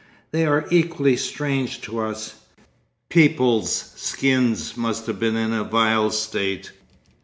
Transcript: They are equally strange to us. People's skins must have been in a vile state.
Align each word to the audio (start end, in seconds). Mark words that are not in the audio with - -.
They 0.31 0.47
are 0.47 0.65
equally 0.71 1.15
strange 1.15 1.79
to 1.81 1.99
us. 1.99 2.33
People's 3.07 3.93
skins 3.95 4.75
must 4.75 5.05
have 5.05 5.19
been 5.19 5.35
in 5.35 5.53
a 5.53 5.63
vile 5.63 6.09
state. 6.09 6.71